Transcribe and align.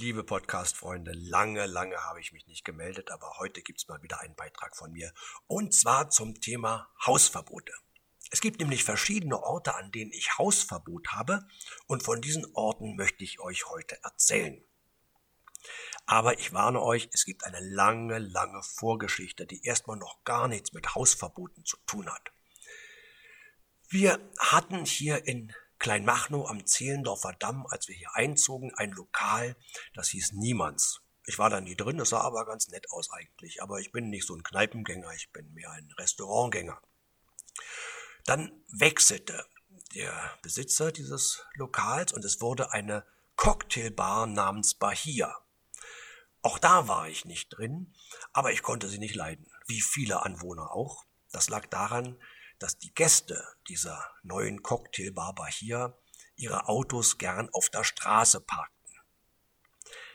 Liebe 0.00 0.22
Podcast-Freunde, 0.22 1.10
lange, 1.12 1.66
lange 1.66 1.96
habe 1.96 2.20
ich 2.20 2.32
mich 2.32 2.46
nicht 2.46 2.64
gemeldet, 2.64 3.10
aber 3.10 3.38
heute 3.40 3.62
gibt 3.62 3.80
es 3.80 3.88
mal 3.88 4.00
wieder 4.00 4.20
einen 4.20 4.36
Beitrag 4.36 4.76
von 4.76 4.92
mir. 4.92 5.12
Und 5.48 5.74
zwar 5.74 6.08
zum 6.08 6.40
Thema 6.40 6.88
Hausverbote. 7.04 7.72
Es 8.30 8.40
gibt 8.40 8.60
nämlich 8.60 8.84
verschiedene 8.84 9.42
Orte, 9.42 9.74
an 9.74 9.90
denen 9.90 10.12
ich 10.12 10.38
Hausverbot 10.38 11.08
habe, 11.08 11.48
und 11.88 12.04
von 12.04 12.20
diesen 12.20 12.46
Orten 12.54 12.94
möchte 12.94 13.24
ich 13.24 13.40
euch 13.40 13.66
heute 13.70 13.98
erzählen. 14.04 14.62
Aber 16.06 16.38
ich 16.38 16.52
warne 16.52 16.80
euch, 16.80 17.08
es 17.12 17.24
gibt 17.24 17.42
eine 17.42 17.58
lange, 17.58 18.20
lange 18.20 18.62
Vorgeschichte, 18.62 19.46
die 19.46 19.64
erstmal 19.64 19.96
noch 19.96 20.22
gar 20.22 20.46
nichts 20.46 20.72
mit 20.72 20.94
Hausverboten 20.94 21.64
zu 21.64 21.76
tun 21.86 22.08
hat. 22.08 22.30
Wir 23.88 24.20
hatten 24.38 24.84
hier 24.84 25.26
in 25.26 25.52
Kleinmachnow 25.78 26.48
am 26.48 26.66
Zehlendorfer 26.66 27.34
Damm, 27.38 27.66
als 27.66 27.88
wir 27.88 27.94
hier 27.94 28.14
einzogen, 28.14 28.74
ein 28.74 28.90
Lokal, 28.92 29.56
das 29.94 30.08
hieß 30.08 30.32
Niemands. 30.32 31.00
Ich 31.24 31.38
war 31.38 31.50
da 31.50 31.60
nie 31.60 31.76
drin, 31.76 32.00
es 32.00 32.08
sah 32.10 32.22
aber 32.22 32.46
ganz 32.46 32.68
nett 32.68 32.90
aus 32.90 33.10
eigentlich. 33.12 33.62
Aber 33.62 33.80
ich 33.80 33.92
bin 33.92 34.08
nicht 34.08 34.26
so 34.26 34.34
ein 34.34 34.42
Kneipengänger, 34.42 35.12
ich 35.12 35.30
bin 35.30 35.52
mehr 35.52 35.70
ein 35.70 35.90
Restaurantgänger. 35.98 36.80
Dann 38.24 38.50
wechselte 38.68 39.46
der 39.94 40.38
Besitzer 40.42 40.90
dieses 40.90 41.44
Lokals 41.54 42.12
und 42.12 42.24
es 42.24 42.40
wurde 42.40 42.72
eine 42.72 43.04
Cocktailbar 43.36 44.26
namens 44.26 44.74
Bahia. 44.74 45.36
Auch 46.42 46.58
da 46.58 46.88
war 46.88 47.08
ich 47.08 47.24
nicht 47.24 47.50
drin, 47.50 47.94
aber 48.32 48.52
ich 48.52 48.62
konnte 48.62 48.88
sie 48.88 48.98
nicht 48.98 49.14
leiden, 49.14 49.50
wie 49.66 49.80
viele 49.80 50.24
Anwohner 50.24 50.72
auch. 50.72 51.04
Das 51.30 51.48
lag 51.48 51.66
daran, 51.66 52.18
dass 52.58 52.78
die 52.78 52.92
Gäste 52.94 53.44
dieser 53.68 54.10
neuen 54.22 54.62
Cocktailbar 54.62 55.34
Bahia 55.34 55.96
ihre 56.36 56.68
Autos 56.68 57.18
gern 57.18 57.48
auf 57.52 57.68
der 57.68 57.84
Straße 57.84 58.40
parkten. 58.40 58.94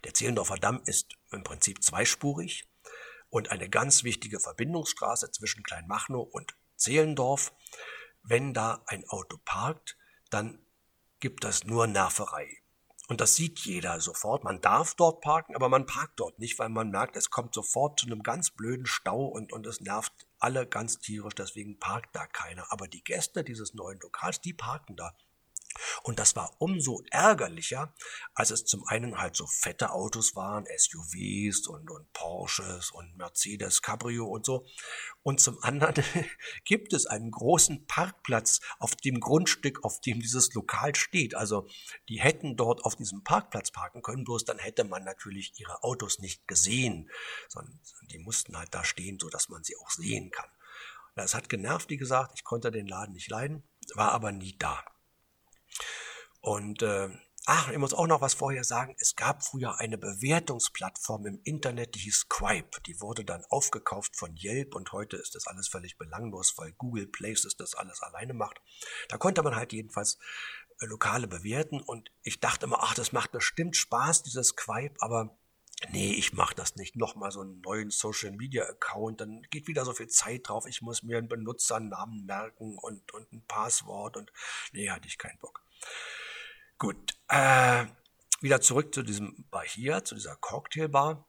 Der 0.03 0.13
Zehlendorfer 0.13 0.57
Damm 0.57 0.81
ist 0.85 1.15
im 1.31 1.43
Prinzip 1.43 1.84
zweispurig 1.84 2.67
und 3.29 3.51
eine 3.51 3.70
ganz 3.70 4.03
wichtige 4.03 4.40
Verbindungsstraße 4.40 5.31
zwischen 5.31 5.63
Kleinmachnow 5.63 6.27
und 6.31 6.55
Zehlendorf. 6.76 7.53
Wenn 8.21 8.53
da 8.53 8.84
ein 8.87 9.07
Auto 9.07 9.37
parkt, 9.43 9.98
dann 10.29 10.65
gibt 11.20 11.43
das 11.43 11.63
nur 11.63 11.87
Nerverei. 11.87 12.62
Und 13.09 13.20
das 13.20 13.35
sieht 13.35 13.59
jeder 13.59 13.99
sofort. 13.99 14.46
Man 14.46 14.62
darf 14.62 14.96
dort 14.96 15.21
parken, 15.21 15.55
aber 15.55 15.68
man 15.68 15.85
parkt 15.85 16.20
dort 16.20 16.40
nicht, 16.40 16.57
weil 16.57 16.70
man 16.70 16.90
merkt, 16.90 17.18
es 17.18 17.29
kommt 17.29 17.54
sofort 17.54 17.99
zu 17.99 18.05
einem 18.05 18.23
ganz 18.23 18.51
blöden 18.51 18.85
Stau 18.85 19.26
und, 19.26 19.51
und 19.51 19.68
es 19.68 19.82
nervt 19.82 20.13
alle 20.40 20.65
ganz 20.65 20.99
tierisch, 20.99 21.35
deswegen 21.35 21.79
parkt 21.79 22.15
da 22.15 22.26
keiner. 22.27 22.71
Aber 22.71 22.87
die 22.87 23.04
Gäste 23.04 23.43
dieses 23.43 23.74
neuen 23.74 23.99
Lokals, 23.99 24.40
die 24.40 24.54
parken 24.54 24.96
da. 24.96 25.13
Und 26.04 26.20
das 26.20 26.35
war 26.35 26.55
umso 26.60 27.02
ärgerlicher, 27.12 27.93
als 28.34 28.52
es 28.52 28.66
zum 28.66 28.85
einen 28.88 29.18
halt 29.18 29.35
so 29.35 29.48
fette 29.48 29.91
Autos 29.91 30.35
waren, 30.35 30.65
SUVs 30.65 31.68
und, 31.68 31.90
und 31.90 32.12
Porsches 32.13 32.91
und 32.91 33.15
Mercedes 33.18 33.82
Cabrio 33.82 34.26
und 34.26 34.46
so. 34.46 34.65
Und 35.21 35.40
zum 35.40 35.62
anderen 35.63 36.04
gibt 36.65 36.93
es 36.93 37.05
einen 37.05 37.32
großen 37.32 37.85
Parkplatz 37.88 38.60
auf 38.80 38.96
dem 38.96 39.20
Grundstück, 39.20 39.84
auf 39.84 39.99
dem 40.02 40.20
dieses 40.20 40.54
Lokal 40.54 40.96
steht. 40.96 41.35
Also 41.35 41.68
die 42.10 42.20
hätten 42.20 42.55
dort 42.55 42.84
auf 42.84 42.96
diesem 42.96 43.24
Parkplatz 43.24 43.71
parken 43.71 44.02
können, 44.02 44.24
bloß 44.24 44.46
dann 44.46 44.60
hätte 44.60 44.84
man 44.84 45.04
natürlich 45.04 45.54
ihre 45.60 45.84
Autos 45.84 46.20
nicht 46.20 46.48
gesehen, 46.48 47.10
sondern 47.49 47.80
die 48.12 48.20
mussten 48.20 48.58
halt 48.58 48.74
da 48.74 48.84
stehen, 48.84 49.18
so 49.20 49.30
dass 49.30 49.49
man 49.49 49.63
sie 49.63 49.76
auch 49.77 49.90
sehen 49.90 50.32
kann. 50.32 50.49
Das 51.15 51.35
hat 51.35 51.49
genervt, 51.49 51.90
wie 51.90 51.98
gesagt, 51.98 52.34
ich 52.35 52.43
konnte 52.43 52.71
den 52.71 52.87
Laden 52.87 53.13
nicht 53.13 53.30
leiden, 53.30 53.63
war 53.93 54.12
aber 54.12 54.32
nie 54.32 54.58
da. 54.58 54.84
Und 56.44 56.82
äh, 56.82 57.08
ach, 57.46 57.70
ich 57.70 57.77
muss 57.77 57.94
auch 57.94 58.05
noch 58.05 58.20
was 58.20 58.34
vorher 58.34 58.66
sagen. 58.66 58.98
Es 58.99 59.16
gab 59.16 59.46
früher 59.46 59.80
eine 59.80 59.98
Bewertungsplattform 59.98 61.26
im 61.26 61.40
Internet, 61.46 61.96
die 61.96 61.99
hieß 61.99 62.26
Scribe. 62.26 62.82
Die 62.86 62.99
wurde 62.99 63.24
dann 63.24 63.46
aufgekauft 63.46 64.18
von 64.18 64.36
Yelp 64.36 64.75
und 64.75 64.91
heute 64.91 65.16
ist 65.16 65.36
das 65.36 65.47
alles 65.47 65.69
völlig 65.69 65.97
belanglos, 65.97 66.56
weil 66.58 66.74
Google 66.74 67.08
Places 67.08 67.56
das 67.56 67.76
alles 67.76 68.02
alleine 68.02 68.34
macht. 68.34 68.59
Da 69.08 69.18
konnte 69.18 69.42
man 69.42 69.56
halt 69.56 69.72
jedenfalls 69.72 70.20
äh, 70.82 70.86
Lokale 70.86 71.28
bewerten 71.28 71.80
und 71.80 72.12
ich 72.24 72.42
dachte 72.42 72.66
immer, 72.66 72.84
ach, 72.84 72.94
das 72.94 73.14
macht 73.14 73.32
bestimmt 73.32 73.78
Spaß, 73.78 74.24
dieses 74.24 74.50
Scribe, 74.50 74.96
aber 75.00 75.38
nee, 75.92 76.12
ich 76.12 76.34
mache 76.34 76.56
das 76.56 76.76
nicht. 76.76 76.98
Nochmal 76.98 77.32
so 77.32 77.40
einen 77.40 77.62
neuen 77.62 77.90
Social 77.90 78.32
Media 78.32 78.66
Account, 78.66 79.22
dann 79.22 79.44
geht 79.50 79.68
wieder 79.68 79.86
so 79.86 79.94
viel 79.94 80.09
Zeit 80.09 80.50
drauf. 80.50 80.66
Ich 80.68 80.82
muss 80.82 81.03
mir 81.03 81.20
einen 81.20 81.30
Benutzernamen 81.30 82.26
merken 82.26 82.78
und, 82.78 83.14
und 83.14 83.32
ein 83.32 83.46
Passwort 83.48 84.18
und 84.18 84.34
nee, 84.74 84.90
hatte 84.90 85.08
ich 85.08 85.18
keinen 85.18 85.40
Bock. 85.40 85.64
Gut, 86.84 87.18
äh, 87.30 87.86
wieder 88.42 88.60
zurück 88.60 88.94
zu 88.94 89.04
diesem 89.04 89.46
Bar 89.50 89.64
hier, 89.64 90.04
zu 90.04 90.16
dieser 90.16 90.36
Cocktailbar. 90.36 91.26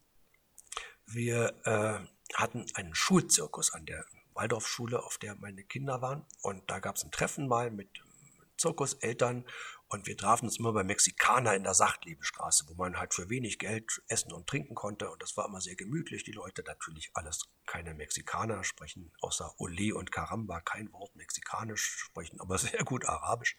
Wir 1.07 1.55
äh, 1.65 2.35
hatten 2.35 2.67
einen 2.75 2.93
Schulzirkus 2.97 3.73
an 3.73 3.87
der 3.87 4.05
Waldorfschule, 4.33 5.01
auf 5.01 5.17
der 5.19 5.37
meine 5.37 5.63
Kinder 5.63 6.03
waren. 6.03 6.27
Und 6.43 6.69
da 6.69 6.81
gab 6.81 6.97
es 6.97 7.05
ein 7.05 7.13
Treffen 7.13 7.47
mal 7.47 7.71
mit 7.71 7.89
Zirkuseltern 8.57 9.47
und 9.87 10.09
wir 10.09 10.17
trafen 10.17 10.47
uns 10.47 10.59
immer 10.59 10.73
bei 10.73 10.83
Mexikaner 10.83 11.55
in 11.55 11.63
der 11.63 11.75
Sachtlebestraße, 11.75 12.65
wo 12.67 12.75
man 12.75 12.97
halt 12.97 13.15
für 13.15 13.31
wenig 13.31 13.61
Geld 13.61 14.03
essen 14.09 14.33
und 14.33 14.49
trinken 14.49 14.75
konnte. 14.75 15.09
Und 15.09 15.23
das 15.23 15.37
war 15.37 15.47
immer 15.47 15.61
sehr 15.61 15.77
gemütlich. 15.77 16.25
Die 16.25 16.33
Leute 16.33 16.65
natürlich 16.67 17.13
alles 17.15 17.45
keine 17.65 17.95
Mexikaner 17.95 18.65
sprechen, 18.65 19.13
außer 19.21 19.55
Ole 19.59 19.95
und 19.95 20.11
Caramba 20.11 20.61
kein 20.61 20.93
Wort 20.93 21.15
Mexikanisch 21.15 21.85
sprechen, 21.85 22.41
aber 22.41 22.59
sehr 22.59 22.83
gut 22.83 23.05
Arabisch. 23.05 23.57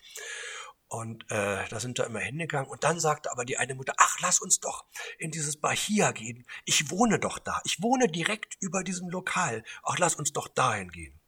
Und 0.87 1.29
äh, 1.31 1.67
da 1.67 1.79
sind 1.79 1.97
wir 1.97 2.05
immer 2.05 2.19
hingegangen. 2.19 2.69
Und 2.69 2.83
dann 2.83 2.99
sagte 2.99 3.31
aber 3.31 3.45
die 3.45 3.57
eine 3.57 3.75
Mutter, 3.75 3.93
ach, 3.97 4.19
lass 4.21 4.39
uns 4.39 4.59
doch 4.59 4.85
in 5.17 5.31
dieses 5.31 5.57
Bahia 5.57 6.11
gehen. 6.11 6.45
Ich 6.65 6.91
wohne 6.91 7.19
doch 7.19 7.39
da. 7.39 7.61
Ich 7.65 7.81
wohne 7.81 8.07
direkt 8.07 8.55
über 8.59 8.83
diesem 8.83 9.09
Lokal. 9.09 9.63
Ach, 9.83 9.97
lass 9.97 10.15
uns 10.15 10.31
doch 10.31 10.47
dahin 10.47 10.91
gehen. 10.91 11.19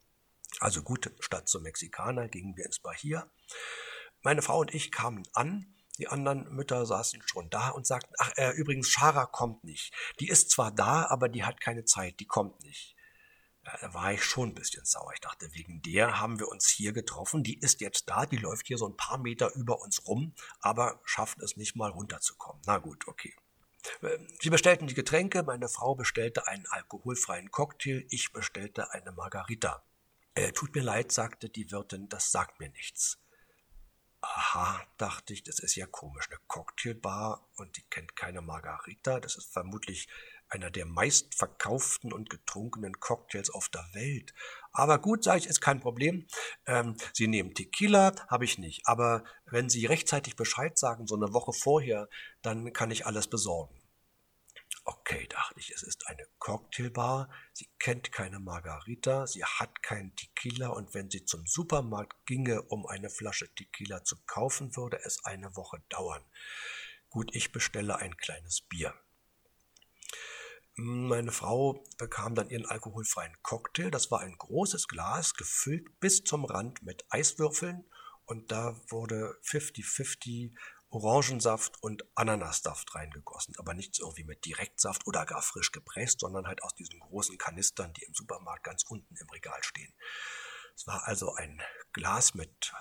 Also 0.60 0.82
gut, 0.82 1.10
statt 1.20 1.48
zum 1.48 1.62
Mexikaner 1.62 2.28
gingen 2.28 2.56
wir 2.56 2.66
ins 2.66 2.78
Bahia. 2.78 3.28
Meine 4.22 4.42
Frau 4.42 4.60
und 4.60 4.74
ich 4.74 4.92
kamen 4.92 5.24
an. 5.32 5.74
Die 5.98 6.06
anderen 6.06 6.48
Mütter 6.54 6.86
saßen 6.86 7.20
schon 7.26 7.50
da 7.50 7.70
und 7.70 7.84
sagten, 7.84 8.14
ach, 8.18 8.30
äh, 8.36 8.50
übrigens, 8.52 8.88
Shara 8.88 9.26
kommt 9.26 9.64
nicht. 9.64 9.92
Die 10.20 10.28
ist 10.28 10.50
zwar 10.50 10.70
da, 10.70 11.06
aber 11.06 11.28
die 11.28 11.42
hat 11.42 11.60
keine 11.60 11.84
Zeit, 11.84 12.20
die 12.20 12.26
kommt 12.26 12.60
nicht 12.60 12.94
da 13.80 13.94
war 13.94 14.12
ich 14.12 14.24
schon 14.24 14.50
ein 14.50 14.54
bisschen 14.54 14.84
sauer. 14.84 15.12
Ich 15.14 15.20
dachte, 15.20 15.48
wegen 15.52 15.82
der 15.82 16.20
haben 16.20 16.38
wir 16.38 16.48
uns 16.48 16.68
hier 16.68 16.92
getroffen. 16.92 17.42
Die 17.42 17.58
ist 17.58 17.80
jetzt 17.80 18.08
da, 18.08 18.26
die 18.26 18.36
läuft 18.36 18.66
hier 18.66 18.78
so 18.78 18.88
ein 18.88 18.96
paar 18.96 19.18
Meter 19.18 19.54
über 19.54 19.80
uns 19.80 20.06
rum, 20.06 20.34
aber 20.60 21.00
schafft 21.04 21.40
es 21.42 21.56
nicht 21.56 21.76
mal 21.76 21.90
runterzukommen. 21.90 22.62
Na 22.66 22.78
gut, 22.78 23.06
okay. 23.08 23.34
Ähm, 24.02 24.28
sie 24.40 24.50
bestellten 24.50 24.86
die 24.86 24.94
Getränke, 24.94 25.42
meine 25.42 25.68
Frau 25.68 25.94
bestellte 25.94 26.46
einen 26.46 26.66
alkoholfreien 26.66 27.50
Cocktail, 27.50 28.04
ich 28.10 28.32
bestellte 28.32 28.92
eine 28.92 29.12
Margarita. 29.12 29.82
Äh, 30.34 30.52
tut 30.52 30.74
mir 30.74 30.82
leid, 30.82 31.12
sagte 31.12 31.48
die 31.48 31.70
Wirtin, 31.70 32.08
das 32.08 32.30
sagt 32.30 32.60
mir 32.60 32.70
nichts. 32.70 33.18
Aha, 34.20 34.84
dachte 34.96 35.32
ich, 35.32 35.44
das 35.44 35.60
ist 35.60 35.76
ja 35.76 35.86
komisch, 35.86 36.28
eine 36.28 36.40
Cocktailbar 36.48 37.48
und 37.56 37.76
die 37.76 37.82
kennt 37.82 38.16
keine 38.16 38.40
Margarita. 38.40 39.20
Das 39.20 39.36
ist 39.36 39.52
vermutlich 39.52 40.08
einer 40.48 40.70
der 40.70 40.86
meistverkauften 40.86 42.12
und 42.12 42.28
getrunkenen 42.30 42.98
Cocktails 42.98 43.50
auf 43.50 43.68
der 43.68 43.86
Welt. 43.92 44.34
Aber 44.72 44.98
gut, 44.98 45.22
sage 45.22 45.40
ich, 45.40 45.46
ist 45.46 45.60
kein 45.60 45.80
Problem. 45.80 46.26
Ähm, 46.66 46.96
Sie 47.12 47.28
nehmen 47.28 47.54
Tequila, 47.54 48.12
habe 48.28 48.44
ich 48.44 48.58
nicht. 48.58 48.82
Aber 48.86 49.24
wenn 49.46 49.68
Sie 49.68 49.86
rechtzeitig 49.86 50.36
Bescheid 50.36 50.78
sagen, 50.78 51.06
so 51.06 51.14
eine 51.14 51.32
Woche 51.32 51.52
vorher, 51.52 52.08
dann 52.42 52.72
kann 52.72 52.90
ich 52.90 53.06
alles 53.06 53.28
besorgen. 53.28 53.77
Okay, 54.90 55.26
dachte 55.28 55.60
ich, 55.60 55.68
es 55.68 55.82
ist 55.82 56.06
eine 56.06 56.26
Cocktailbar. 56.38 57.28
Sie 57.52 57.68
kennt 57.78 58.10
keine 58.10 58.40
Margarita, 58.40 59.26
sie 59.26 59.44
hat 59.44 59.82
keinen 59.82 60.16
Tequila 60.16 60.68
und 60.68 60.94
wenn 60.94 61.10
sie 61.10 61.26
zum 61.26 61.46
Supermarkt 61.46 62.24
ginge, 62.24 62.62
um 62.62 62.86
eine 62.86 63.10
Flasche 63.10 63.54
Tequila 63.54 64.02
zu 64.02 64.16
kaufen, 64.24 64.74
würde 64.76 64.98
es 65.04 65.22
eine 65.26 65.54
Woche 65.56 65.82
dauern. 65.90 66.24
Gut, 67.10 67.28
ich 67.34 67.52
bestelle 67.52 67.96
ein 67.98 68.16
kleines 68.16 68.62
Bier. 68.62 68.94
Meine 70.74 71.32
Frau 71.32 71.84
bekam 71.98 72.34
dann 72.34 72.48
ihren 72.48 72.64
alkoholfreien 72.64 73.36
Cocktail. 73.42 73.90
Das 73.90 74.10
war 74.10 74.20
ein 74.20 74.38
großes 74.38 74.88
Glas, 74.88 75.34
gefüllt 75.34 76.00
bis 76.00 76.24
zum 76.24 76.46
Rand 76.46 76.82
mit 76.82 77.04
Eiswürfeln. 77.10 77.84
Und 78.24 78.52
da 78.52 78.74
wurde 78.88 79.38
50-50 79.44 80.54
Orangensaft 80.90 81.82
und 81.82 82.04
Ananassaft 82.14 82.94
reingegossen. 82.94 83.54
Aber 83.58 83.74
nichts 83.74 83.98
irgendwie 83.98 84.24
mit 84.24 84.44
Direktsaft 84.44 85.06
oder 85.06 85.26
gar 85.26 85.42
frisch 85.42 85.72
gepresst, 85.72 86.20
sondern 86.20 86.46
halt 86.46 86.62
aus 86.62 86.74
diesen 86.74 87.00
großen 87.00 87.38
Kanistern, 87.38 87.92
die 87.92 88.04
im 88.04 88.14
Supermarkt 88.14 88.64
ganz 88.64 88.84
unten 88.84 89.16
im 89.16 89.28
Regal 89.30 89.62
stehen. 89.62 89.92
Es 90.74 90.86
war 90.86 91.06
also 91.06 91.34
ein 91.34 91.60
Glas 91.92 92.34
mit 92.34 92.72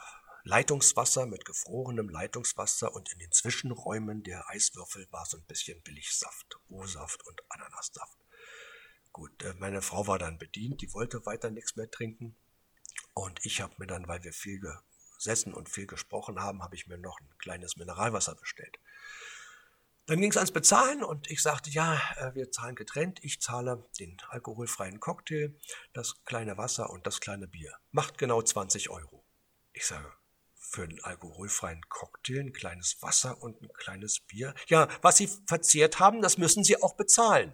Leitungswasser 0.47 1.25
mit 1.25 1.43
gefrorenem 1.43 2.07
Leitungswasser 2.07 2.95
und 2.95 3.11
in 3.11 3.19
den 3.19 3.33
Zwischenräumen 3.33 4.23
der 4.23 4.49
Eiswürfel 4.49 5.05
war 5.11 5.25
so 5.25 5.35
ein 5.35 5.43
bisschen 5.43 5.81
Billigsaft, 5.81 6.57
O-Saft 6.69 7.25
und 7.27 7.41
Ananassaft. 7.49 8.17
Gut, 9.11 9.43
äh, 9.43 9.53
meine 9.55 9.81
Frau 9.81 10.07
war 10.07 10.19
dann 10.19 10.37
bedient, 10.37 10.81
die 10.81 10.93
wollte 10.93 11.25
weiter 11.25 11.51
nichts 11.51 11.75
mehr 11.75 11.91
trinken. 11.91 12.37
Und 13.13 13.45
ich 13.45 13.59
habe 13.59 13.73
mir 13.77 13.87
dann, 13.87 14.07
weil 14.07 14.23
wir 14.23 14.31
viel 14.31 14.61
gesessen 15.17 15.53
und 15.53 15.69
viel 15.69 15.87
gesprochen 15.87 16.39
haben, 16.39 16.63
habe 16.63 16.75
ich 16.75 16.87
mir 16.87 16.97
noch 16.97 17.19
ein 17.19 17.29
kleines 17.37 17.75
Mineralwasser 17.75 18.35
bestellt. 18.35 18.79
Dann 20.07 20.21
ging 20.21 20.31
es 20.31 20.37
ans 20.37 20.51
Bezahlen 20.51 21.03
und 21.03 21.29
ich 21.29 21.41
sagte, 21.41 21.69
ja, 21.69 21.99
äh, 22.15 22.33
wir 22.33 22.49
zahlen 22.49 22.75
getrennt. 22.75 23.19
Ich 23.23 23.41
zahle 23.41 23.83
den 23.99 24.17
alkoholfreien 24.29 25.01
Cocktail, 25.01 25.53
das 25.91 26.23
kleine 26.23 26.57
Wasser 26.57 26.89
und 26.89 27.05
das 27.05 27.19
kleine 27.19 27.47
Bier. 27.47 27.73
Macht 27.91 28.17
genau 28.17 28.41
20 28.41 28.89
Euro. 28.89 29.25
Ich 29.73 29.85
sage, 29.85 30.09
für 30.55 30.83
einen 30.83 31.03
alkoholfreien 31.03 31.81
Cocktail 31.89 32.39
ein 32.39 32.53
kleines 32.53 33.01
Wasser 33.01 33.41
und 33.41 33.61
ein 33.61 33.69
kleines 33.73 34.21
Bier. 34.21 34.53
Ja, 34.67 34.87
was 35.01 35.17
Sie 35.17 35.29
verzehrt 35.45 35.99
haben, 35.99 36.21
das 36.21 36.37
müssen 36.37 36.63
Sie 36.63 36.81
auch 36.81 36.95
bezahlen. 36.95 37.53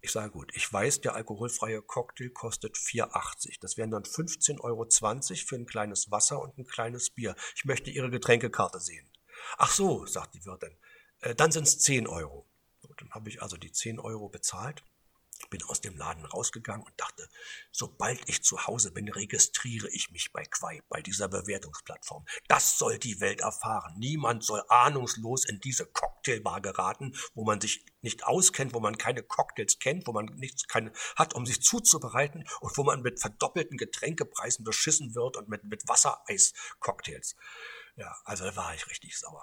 Ich 0.00 0.12
sage 0.12 0.30
gut, 0.30 0.52
ich 0.54 0.72
weiß, 0.72 1.00
der 1.00 1.14
alkoholfreie 1.14 1.82
Cocktail 1.82 2.30
kostet 2.30 2.76
4,80. 2.76 3.58
Das 3.60 3.76
wären 3.76 3.90
dann 3.90 4.04
15,20 4.04 4.60
Euro 4.60 4.86
für 5.46 5.56
ein 5.56 5.66
kleines 5.66 6.10
Wasser 6.10 6.40
und 6.40 6.56
ein 6.56 6.66
kleines 6.66 7.10
Bier. 7.10 7.34
Ich 7.56 7.64
möchte 7.64 7.90
Ihre 7.90 8.10
Getränkekarte 8.10 8.78
sehen. 8.80 9.10
Ach 9.56 9.70
so, 9.70 10.06
sagt 10.06 10.34
die 10.34 10.44
Wirtin, 10.44 10.76
äh, 11.20 11.34
dann 11.34 11.50
sind 11.50 11.64
es 11.64 11.78
10 11.80 12.06
Euro. 12.06 12.48
So, 12.80 12.92
dann 12.94 13.10
habe 13.10 13.28
ich 13.28 13.42
also 13.42 13.56
die 13.56 13.72
10 13.72 13.98
Euro 13.98 14.28
bezahlt 14.28 14.84
bin 15.50 15.62
aus 15.64 15.80
dem 15.80 15.96
Laden 15.96 16.24
rausgegangen 16.24 16.86
und 16.86 16.92
dachte, 16.98 17.28
sobald 17.70 18.28
ich 18.28 18.42
zu 18.42 18.66
Hause 18.66 18.90
bin, 18.90 19.08
registriere 19.08 19.88
ich 19.90 20.10
mich 20.10 20.32
bei 20.32 20.44
Quai, 20.44 20.82
bei 20.88 21.02
dieser 21.02 21.28
Bewertungsplattform. 21.28 22.24
Das 22.48 22.78
soll 22.78 22.98
die 22.98 23.20
Welt 23.20 23.40
erfahren. 23.40 23.94
Niemand 23.98 24.44
soll 24.44 24.62
ahnungslos 24.68 25.44
in 25.44 25.60
diese 25.60 25.86
Cocktailbar 25.86 26.60
geraten, 26.60 27.14
wo 27.34 27.44
man 27.44 27.60
sich 27.60 27.84
nicht 28.00 28.24
auskennt, 28.24 28.74
wo 28.74 28.80
man 28.80 28.98
keine 28.98 29.22
Cocktails 29.22 29.78
kennt, 29.78 30.06
wo 30.06 30.12
man 30.12 30.26
nichts 30.36 30.66
keine 30.68 30.92
hat, 31.16 31.34
um 31.34 31.46
sich 31.46 31.62
zuzubereiten 31.62 32.44
und 32.60 32.76
wo 32.76 32.84
man 32.84 33.02
mit 33.02 33.20
verdoppelten 33.20 33.76
Getränkepreisen 33.76 34.64
beschissen 34.64 35.14
wird 35.14 35.36
und 35.36 35.48
mit, 35.48 35.64
mit 35.64 35.88
Wassereis-Cocktails. 35.88 37.36
Ja, 37.96 38.16
also 38.24 38.44
da 38.44 38.54
war 38.54 38.74
ich 38.74 38.88
richtig 38.88 39.18
sauer. 39.18 39.42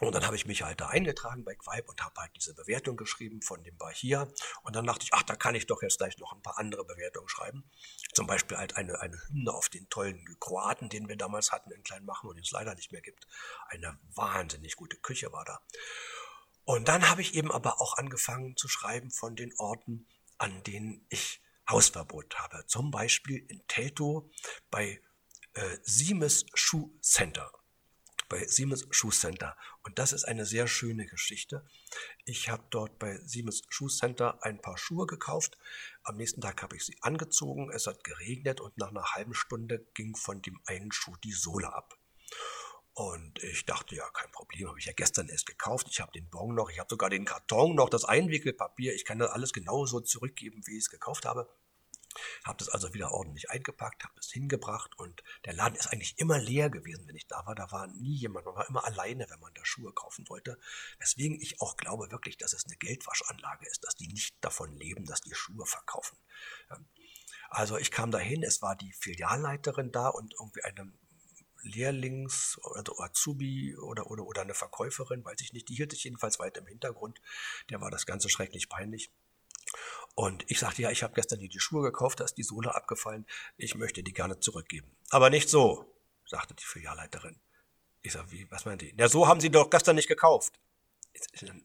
Und 0.00 0.14
dann 0.14 0.26
habe 0.26 0.34
ich 0.34 0.44
mich 0.44 0.62
halt 0.62 0.80
da 0.80 0.88
eingetragen 0.88 1.44
bei 1.44 1.54
Quipe 1.54 1.88
und 1.88 2.02
habe 2.02 2.20
halt 2.20 2.32
diese 2.34 2.54
Bewertung 2.54 2.96
geschrieben 2.96 3.42
von 3.42 3.62
dem 3.62 3.76
Bar 3.76 3.92
hier. 3.94 4.32
Und 4.62 4.74
dann 4.74 4.86
dachte 4.86 5.04
ich, 5.04 5.14
ach, 5.14 5.22
da 5.22 5.36
kann 5.36 5.54
ich 5.54 5.66
doch 5.66 5.82
jetzt 5.82 5.98
gleich 5.98 6.18
noch 6.18 6.32
ein 6.32 6.42
paar 6.42 6.58
andere 6.58 6.84
Bewertungen 6.84 7.28
schreiben. 7.28 7.70
Zum 8.12 8.26
Beispiel 8.26 8.56
halt 8.56 8.76
eine, 8.76 9.00
eine 9.00 9.16
Hymne 9.28 9.52
auf 9.52 9.68
den 9.68 9.88
tollen 9.90 10.24
Kroaten, 10.40 10.88
den 10.88 11.08
wir 11.08 11.16
damals 11.16 11.52
hatten 11.52 11.70
in 11.70 11.84
Kleinmachen 11.84 12.28
und 12.28 12.36
den 12.36 12.42
es 12.42 12.50
leider 12.50 12.74
nicht 12.74 12.90
mehr 12.90 13.02
gibt. 13.02 13.26
Eine 13.68 13.98
wahnsinnig 14.14 14.74
gute 14.74 14.96
Küche 14.96 15.32
war 15.32 15.44
da. 15.44 15.60
Und 16.64 16.88
dann 16.88 17.08
habe 17.08 17.20
ich 17.20 17.34
eben 17.34 17.52
aber 17.52 17.80
auch 17.80 17.96
angefangen 17.96 18.56
zu 18.56 18.68
schreiben 18.68 19.10
von 19.10 19.36
den 19.36 19.52
Orten, 19.58 20.08
an 20.38 20.62
denen 20.64 21.06
ich 21.08 21.40
Hausverbot 21.68 22.36
habe. 22.36 22.66
Zum 22.66 22.90
Beispiel 22.90 23.44
in 23.48 23.64
Teltow 23.68 24.28
bei 24.70 25.00
äh, 25.52 25.78
Siemes 25.82 26.46
Schuh 26.54 26.90
Center 27.00 27.52
bei 28.34 28.48
Siemens 28.48 28.84
Schuhcenter. 28.90 29.56
Und 29.84 30.00
das 30.00 30.12
ist 30.12 30.24
eine 30.24 30.44
sehr 30.44 30.66
schöne 30.66 31.06
Geschichte. 31.06 31.64
Ich 32.24 32.48
habe 32.48 32.64
dort 32.70 32.98
bei 32.98 33.16
Siemens 33.18 33.62
Schuhcenter 33.68 34.42
ein 34.42 34.60
paar 34.60 34.76
Schuhe 34.76 35.06
gekauft. 35.06 35.56
Am 36.02 36.16
nächsten 36.16 36.40
Tag 36.40 36.60
habe 36.60 36.74
ich 36.74 36.84
sie 36.84 36.96
angezogen. 37.00 37.70
Es 37.70 37.86
hat 37.86 38.02
geregnet 38.02 38.60
und 38.60 38.76
nach 38.76 38.88
einer 38.88 39.04
halben 39.14 39.34
Stunde 39.34 39.86
ging 39.94 40.16
von 40.16 40.42
dem 40.42 40.60
einen 40.66 40.90
Schuh 40.90 41.14
die 41.22 41.30
Sohle 41.30 41.72
ab. 41.72 41.96
Und 42.92 43.40
ich 43.44 43.66
dachte, 43.66 43.94
ja, 43.94 44.10
kein 44.10 44.32
Problem, 44.32 44.66
habe 44.66 44.80
ich 44.80 44.86
ja 44.86 44.92
gestern 44.94 45.28
erst 45.28 45.46
gekauft. 45.46 45.86
Ich 45.88 46.00
habe 46.00 46.10
den 46.10 46.28
Bon 46.28 46.52
noch, 46.56 46.70
ich 46.70 46.80
habe 46.80 46.88
sogar 46.90 47.10
den 47.10 47.24
Karton 47.24 47.76
noch, 47.76 47.88
das 47.88 48.04
Einwickelpapier. 48.04 48.96
Ich 48.96 49.04
kann 49.04 49.20
das 49.20 49.30
alles 49.30 49.52
genauso 49.52 50.00
zurückgeben, 50.00 50.60
wie 50.66 50.72
ich 50.72 50.84
es 50.86 50.90
gekauft 50.90 51.24
habe. 51.24 51.48
Habe 52.44 52.58
das 52.58 52.68
also 52.68 52.92
wieder 52.94 53.12
ordentlich 53.12 53.50
eingepackt, 53.50 54.04
habe 54.04 54.14
es 54.18 54.30
hingebracht 54.30 54.98
und 54.98 55.22
der 55.44 55.52
Laden 55.52 55.76
ist 55.76 55.88
eigentlich 55.88 56.18
immer 56.18 56.38
leer 56.38 56.70
gewesen, 56.70 57.06
wenn 57.06 57.16
ich 57.16 57.26
da 57.26 57.44
war. 57.46 57.54
Da 57.54 57.70
war 57.70 57.86
nie 57.88 58.16
jemand, 58.16 58.46
man 58.46 58.54
war 58.54 58.68
immer 58.68 58.84
alleine, 58.84 59.26
wenn 59.30 59.40
man 59.40 59.54
da 59.54 59.64
Schuhe 59.64 59.92
kaufen 59.92 60.28
wollte. 60.28 60.58
Weswegen 60.98 61.40
ich 61.40 61.60
auch 61.60 61.76
glaube 61.76 62.10
wirklich, 62.10 62.36
dass 62.36 62.52
es 62.52 62.66
eine 62.66 62.76
Geldwaschanlage 62.76 63.66
ist, 63.66 63.84
dass 63.84 63.94
die 63.94 64.08
nicht 64.08 64.34
davon 64.40 64.72
leben, 64.76 65.06
dass 65.06 65.20
die 65.20 65.34
Schuhe 65.34 65.66
verkaufen. 65.66 66.18
Also 67.50 67.78
ich 67.78 67.90
kam 67.90 68.10
dahin, 68.10 68.42
es 68.42 68.62
war 68.62 68.76
die 68.76 68.92
Filialleiterin 68.92 69.92
da 69.92 70.08
und 70.08 70.34
irgendwie 70.34 70.64
eine 70.64 70.92
Lehrlings- 71.64 72.58
oder 72.62 72.84
Azubi 72.98 73.76
oder, 73.76 74.10
oder, 74.10 74.24
oder 74.24 74.42
eine 74.42 74.54
Verkäuferin, 74.54 75.24
weiß 75.24 75.40
ich 75.40 75.52
nicht, 75.52 75.68
die 75.68 75.74
hielt 75.74 75.92
sich 75.92 76.04
jedenfalls 76.04 76.38
weit 76.38 76.56
im 76.58 76.66
Hintergrund. 76.66 77.20
Der 77.70 77.80
war 77.80 77.90
das 77.90 78.06
Ganze 78.06 78.28
schrecklich 78.28 78.68
peinlich. 78.68 79.10
Und 80.14 80.44
ich 80.50 80.60
sagte, 80.60 80.82
ja, 80.82 80.90
ich 80.90 81.02
habe 81.02 81.14
gestern 81.14 81.40
hier 81.40 81.48
die 81.48 81.60
Schuhe 81.60 81.82
gekauft, 81.82 82.20
da 82.20 82.24
ist 82.24 82.34
die 82.34 82.42
Sohle 82.42 82.74
abgefallen, 82.74 83.26
ich 83.56 83.74
möchte 83.74 84.02
die 84.02 84.12
gerne 84.12 84.38
zurückgeben. 84.38 84.96
Aber 85.10 85.30
nicht 85.30 85.48
so, 85.48 85.92
sagte 86.26 86.54
die 86.54 86.64
Filialleiterin. 86.64 87.40
Ich 88.02 88.12
sage, 88.12 88.30
wie, 88.30 88.50
was 88.50 88.64
meint 88.64 88.82
die? 88.82 88.94
Ja, 88.98 89.08
so 89.08 89.26
haben 89.26 89.40
Sie 89.40 89.50
doch 89.50 89.70
gestern 89.70 89.96
nicht 89.96 90.08
gekauft. 90.08 90.60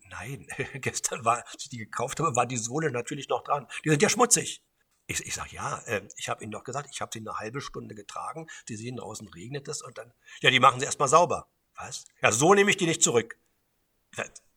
Nein, 0.10 0.48
gestern 0.76 1.26
war, 1.26 1.46
als 1.46 1.64
ich 1.64 1.70
die 1.70 1.78
gekauft 1.78 2.20
habe, 2.20 2.36
war 2.36 2.46
die 2.46 2.58
Sohle 2.58 2.92
natürlich 2.92 3.30
noch 3.30 3.44
dran. 3.44 3.68
Die 3.84 3.90
sind 3.90 4.02
ja 4.02 4.10
schmutzig. 4.10 4.64
Ich, 5.08 5.26
ich 5.26 5.34
sage, 5.34 5.56
ja, 5.56 5.80
äh, 5.86 6.08
ich 6.18 6.30
habe 6.30 6.44
Ihnen 6.44 6.52
doch 6.52 6.64
gesagt, 6.64 6.90
ich 6.94 7.02
habe 7.02 7.10
sie 7.12 7.20
eine 7.20 7.38
halbe 7.38 7.62
Stunde 7.62 7.96
getragen. 7.96 8.48
Sie 8.68 8.76
sehen, 8.76 8.98
draußen 8.98 9.28
regnet 9.28 9.68
es 9.68 9.82
und 9.82 9.98
dann, 9.98 10.14
ja, 10.42 10.52
die 10.52 10.60
machen 10.60 10.80
Sie 10.80 10.86
erstmal 10.86 11.08
sauber. 11.08 11.50
Was? 11.76 12.06
Ja, 12.22 12.32
so 12.32 12.54
nehme 12.54 12.70
ich 12.70 12.78
die 12.78 12.86
nicht 12.86 13.02
zurück. 13.02 13.40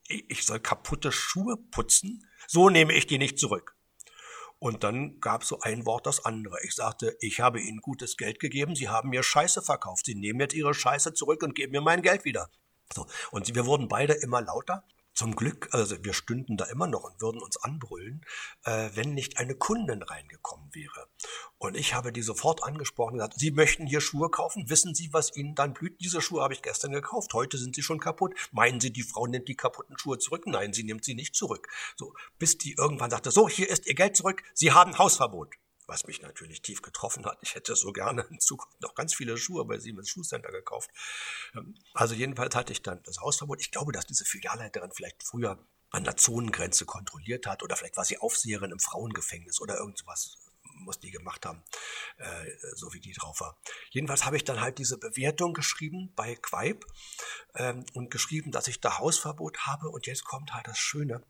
Ich 0.07 0.45
soll 0.45 0.59
kaputte 0.59 1.11
Schuhe 1.11 1.57
putzen? 1.57 2.27
So 2.47 2.69
nehme 2.69 2.93
ich 2.93 3.07
die 3.07 3.17
nicht 3.17 3.39
zurück. 3.39 3.75
Und 4.59 4.83
dann 4.83 5.19
gab 5.19 5.43
so 5.43 5.59
ein 5.59 5.85
Wort 5.85 6.05
das 6.05 6.23
andere. 6.23 6.57
Ich 6.63 6.75
sagte, 6.75 7.17
ich 7.19 7.41
habe 7.41 7.59
Ihnen 7.59 7.81
gutes 7.81 8.15
Geld 8.15 8.39
gegeben, 8.39 8.75
Sie 8.75 8.87
haben 8.87 9.09
mir 9.09 9.21
Scheiße 9.21 9.61
verkauft. 9.61 10.05
Sie 10.05 10.15
nehmen 10.15 10.39
jetzt 10.39 10.53
Ihre 10.53 10.73
Scheiße 10.73 11.13
zurück 11.13 11.43
und 11.43 11.53
geben 11.53 11.73
mir 11.73 11.81
mein 11.81 12.01
Geld 12.01 12.23
wieder. 12.23 12.49
So. 12.93 13.05
Und 13.31 13.53
wir 13.53 13.65
wurden 13.65 13.87
beide 13.87 14.13
immer 14.13 14.41
lauter. 14.41 14.85
Zum 15.13 15.35
Glück, 15.35 15.69
also 15.71 16.03
wir 16.03 16.13
stünden 16.13 16.57
da 16.57 16.65
immer 16.65 16.87
noch 16.87 17.03
und 17.03 17.21
würden 17.21 17.41
uns 17.41 17.57
anbrüllen, 17.57 18.25
äh, 18.63 18.89
wenn 18.93 19.13
nicht 19.13 19.37
eine 19.37 19.53
Kundin 19.53 20.01
reingekommen 20.01 20.73
wäre. 20.73 21.07
Und 21.59 21.77
ich 21.77 21.93
habe 21.93 22.11
die 22.11 22.23
sofort 22.23 22.63
angesprochen 22.63 23.13
und 23.13 23.17
gesagt, 23.19 23.39
Sie 23.39 23.51
möchten 23.51 23.85
hier 23.85 24.01
Schuhe 24.01 24.29
kaufen? 24.29 24.69
Wissen 24.69 24.95
Sie, 24.95 25.13
was 25.13 25.35
Ihnen 25.35 25.53
dann 25.53 25.73
blüht? 25.73 26.01
Diese 26.01 26.19
Schuhe 26.19 26.41
habe 26.41 26.53
ich 26.53 26.63
gestern 26.63 26.91
gekauft. 26.91 27.33
Heute 27.33 27.59
sind 27.59 27.75
sie 27.75 27.83
schon 27.83 27.99
kaputt. 27.99 28.33
Meinen 28.51 28.79
Sie, 28.79 28.91
die 28.91 29.03
Frau 29.03 29.27
nimmt 29.27 29.47
die 29.47 29.55
kaputten 29.55 29.97
Schuhe 29.99 30.17
zurück? 30.17 30.47
Nein, 30.47 30.73
sie 30.73 30.83
nimmt 30.83 31.05
sie 31.05 31.13
nicht 31.13 31.35
zurück. 31.35 31.67
So, 31.95 32.13
bis 32.39 32.57
die 32.57 32.73
irgendwann 32.73 33.11
sagte, 33.11 33.29
so, 33.29 33.47
hier 33.47 33.69
ist 33.69 33.85
Ihr 33.85 33.95
Geld 33.95 34.17
zurück. 34.17 34.43
Sie 34.53 34.71
haben 34.71 34.97
Hausverbot 34.97 35.55
was 35.87 36.05
mich 36.05 36.21
natürlich 36.21 36.61
tief 36.61 36.81
getroffen 36.81 37.25
hat. 37.25 37.37
Ich 37.41 37.55
hätte 37.55 37.75
so 37.75 37.91
gerne 37.91 38.25
in 38.29 38.39
Zukunft 38.39 38.81
noch 38.81 38.95
ganz 38.95 39.13
viele 39.13 39.37
Schuhe 39.37 39.65
bei 39.65 39.79
Siemens 39.79 40.09
Schuhcenter 40.09 40.51
gekauft. 40.51 40.89
Ähm, 41.55 41.75
also 41.93 42.13
jedenfalls 42.15 42.55
hatte 42.55 42.73
ich 42.73 42.81
dann 42.81 43.01
das 43.03 43.19
Hausverbot. 43.19 43.61
Ich 43.61 43.71
glaube, 43.71 43.91
dass 43.91 44.05
diese 44.05 44.25
Filialleiterin 44.25 44.91
vielleicht 44.91 45.23
früher 45.23 45.57
an 45.89 46.03
der 46.03 46.17
Zonengrenze 46.17 46.85
kontrolliert 46.85 47.45
hat 47.45 47.61
oder 47.61 47.75
vielleicht 47.75 47.97
war 47.97 48.05
sie 48.05 48.17
Aufseherin 48.17 48.71
im 48.71 48.79
Frauengefängnis 48.79 49.61
oder 49.61 49.77
irgendwas 49.77 50.37
muss 50.83 50.99
die 50.99 51.11
gemacht 51.11 51.45
haben, 51.45 51.63
äh, 52.17 52.45
so 52.75 52.93
wie 52.93 52.99
die 52.99 53.13
drauf 53.13 53.39
war. 53.41 53.57
Jedenfalls 53.91 54.25
habe 54.25 54.35
ich 54.35 54.43
dann 54.43 54.61
halt 54.61 54.77
diese 54.77 54.97
Bewertung 54.97 55.53
geschrieben 55.53 56.11
bei 56.15 56.35
Quaip 56.35 56.85
ähm, 57.55 57.85
und 57.93 58.11
geschrieben, 58.11 58.51
dass 58.51 58.67
ich 58.67 58.81
da 58.81 58.97
Hausverbot 58.99 59.59
habe 59.59 59.89
und 59.89 60.07
jetzt 60.07 60.25
kommt 60.25 60.53
halt 60.53 60.67
das 60.67 60.77
Schöne. 60.77 61.23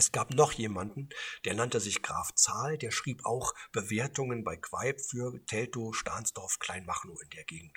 Es 0.00 0.12
gab 0.12 0.32
noch 0.32 0.52
jemanden, 0.52 1.10
der 1.44 1.52
nannte 1.52 1.78
sich 1.78 2.00
Graf 2.00 2.34
Zahl, 2.34 2.78
der 2.78 2.90
schrieb 2.90 3.26
auch 3.26 3.52
Bewertungen 3.70 4.44
bei 4.44 4.56
Quaip 4.56 4.98
für 4.98 5.44
Teltow, 5.44 5.92
Stahnsdorf, 5.92 6.58
Kleinmachnow 6.58 7.20
in 7.22 7.28
der 7.28 7.44
Gegend. 7.44 7.76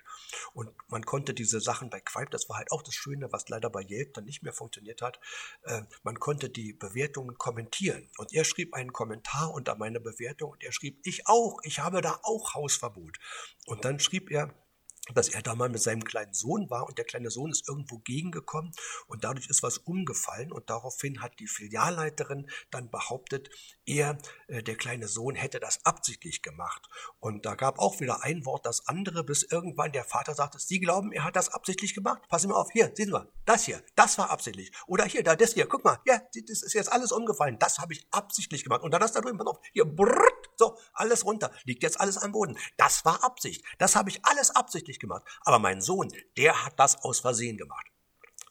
Und 0.54 0.72
man 0.88 1.06
konnte 1.06 1.34
diese 1.34 1.60
Sachen 1.60 1.90
bei 1.90 2.00
Quaip, 2.00 2.30
das 2.30 2.48
war 2.48 2.60
halt 2.60 2.72
auch 2.72 2.82
das 2.82 2.94
Schöne, 2.94 3.34
was 3.34 3.50
leider 3.50 3.70
bei 3.70 3.82
Yelp 3.82 4.14
dann 4.14 4.24
nicht 4.24 4.42
mehr 4.42 4.54
funktioniert 4.54 5.02
hat, 5.02 5.20
äh, 5.64 5.82
man 6.04 6.18
konnte 6.18 6.50
die 6.50 6.72
Bewertungen 6.72 7.38
kommentieren. 7.38 8.10
Und 8.18 8.32
er 8.32 8.46
schrieb 8.46 8.74
einen 8.74 8.94
Kommentar 8.94 9.52
unter 9.52 9.76
meine 9.76 10.00
Bewertung 10.00 10.52
und 10.52 10.64
er 10.64 10.72
schrieb, 10.72 11.02
ich 11.04 11.28
auch, 11.28 11.60
ich 11.64 11.80
habe 11.80 12.00
da 12.00 12.22
auch 12.24 12.54
Hausverbot. 12.54 13.18
Und 13.66 13.84
dann 13.84 14.00
schrieb 14.00 14.32
er, 14.32 14.56
dass 15.14 15.30
er 15.30 15.42
da 15.42 15.54
mal 15.54 15.68
mit 15.68 15.82
seinem 15.82 16.06
kleinen 16.06 16.34
Sohn 16.34 16.70
war 16.70 16.88
und 16.88 16.98
der 16.98 17.06
kleine 17.06 17.30
Sohn 17.30 17.52
ist 17.52 17.68
irgendwo 17.68 17.98
gegengekommen 18.00 18.72
und 19.08 19.26
dadurch 19.26 19.50
ist 19.50 19.62
was 19.62 19.78
umgefallen 19.80 20.52
und 20.52 20.70
daraufhin 20.70 21.22
hat 21.22 21.40
die 21.40 21.48
Filialleiterin 21.48 22.50
dann 22.72 22.90
behauptet, 22.90 23.50
er, 23.86 24.18
äh, 24.48 24.64
der 24.64 24.76
kleine 24.76 25.10
Sohn, 25.10 25.36
hätte 25.36 25.60
das 25.60 25.86
absichtlich 25.86 26.42
gemacht. 26.42 26.88
Und 27.20 27.46
da 27.46 27.56
gab 27.56 27.80
auch 27.80 28.00
wieder 28.00 28.24
ein 28.24 28.46
Wort 28.46 28.66
das 28.66 28.88
andere, 28.88 29.26
bis 29.26 29.44
irgendwann 29.44 29.92
der 29.92 30.06
Vater 30.06 30.36
sagte, 30.36 30.58
Sie 30.58 30.80
glauben, 30.80 31.12
er 31.12 31.26
hat 31.26 31.36
das 31.36 31.50
absichtlich 31.50 31.94
gemacht? 31.94 32.22
Passen 32.30 32.50
mal 32.50 32.56
auf, 32.56 32.72
hier, 32.72 32.92
sehen 32.96 33.08
Sie 33.08 33.12
mal, 33.12 33.28
das 33.46 33.66
hier, 33.66 33.84
das 33.96 34.18
war 34.18 34.30
absichtlich. 34.30 34.72
Oder 34.88 35.04
hier, 35.04 35.22
da, 35.22 35.36
das 35.36 35.54
hier, 35.54 35.68
guck 35.68 35.84
mal, 35.84 36.00
ja, 36.06 36.22
das 36.34 36.62
ist 36.62 36.74
jetzt 36.74 36.92
alles 36.92 37.12
umgefallen, 37.12 37.60
das 37.60 37.80
habe 37.80 37.92
ich 37.92 38.08
absichtlich 38.12 38.64
gemacht. 38.64 38.84
Und 38.84 38.92
dann 38.92 39.02
du 39.02 39.08
da 39.08 39.20
drüben, 39.20 39.38
pass 39.38 39.48
auf, 39.48 39.60
hier, 39.74 39.84
brrrt, 39.84 40.50
so, 40.56 40.78
alles 40.94 41.26
runter, 41.26 41.52
liegt 41.66 41.84
jetzt 41.84 42.00
alles 42.00 42.18
am 42.18 42.32
Boden. 42.32 42.58
Das 42.78 43.04
war 43.04 43.22
Absicht, 43.24 43.66
das 43.80 43.98
habe 43.98 44.10
ich 44.10 44.24
alles 44.24 44.52
absichtlich 44.52 44.93
absichtlich 44.94 45.00
gemacht. 45.00 45.24
Aber 45.42 45.60
mein 45.60 45.82
Sohn, 45.82 46.12
der 46.38 46.66
hat 46.66 46.80
das 46.80 47.04
aus 47.04 47.20
Versehen 47.20 47.58
gemacht. 47.58 47.86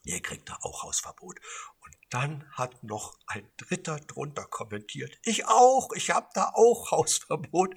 Der 0.05 0.21
kriegt 0.21 0.49
da 0.49 0.59
auch 0.63 0.83
Hausverbot. 0.83 1.39
Und 1.81 1.97
dann 2.11 2.45
hat 2.53 2.83
noch 2.83 3.19
ein 3.27 3.49
Dritter 3.57 3.99
drunter 4.01 4.45
kommentiert. 4.47 5.17
Ich 5.25 5.47
auch, 5.47 5.93
ich 5.95 6.11
habe 6.11 6.29
da 6.35 6.51
auch 6.55 6.91
Hausverbot. 6.91 7.75